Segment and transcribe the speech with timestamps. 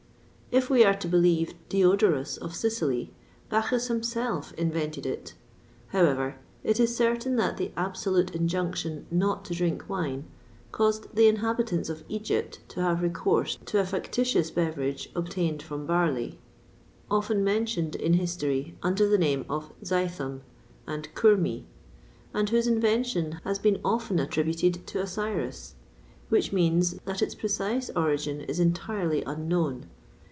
[0.53, 3.13] If we are to believe Diodorus of Sicily,
[3.47, 9.53] Bacchus himself invented it.[XXVI 1] However, it is certain that the absolute injunction not to
[9.53, 10.25] drink wine,
[10.73, 16.31] caused the inhabitants of Egypt to have recourse to a factitious beverage obtained from barley,[XXVI
[16.31, 16.37] 2]
[17.09, 20.41] often mentioned in history under the name of zythum
[20.85, 21.65] and curmi,[XXVI 3]
[22.33, 25.75] and whose invention has been often attributed to Osiris
[26.27, 29.85] which means, that its precise origin is entirely unknown.